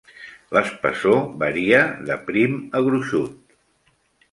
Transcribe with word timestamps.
L"espessor 0.55 1.19
varia, 1.43 1.83
de 2.09 2.17
prim 2.31 2.59
a 2.81 2.85
gruixut. 2.91 3.57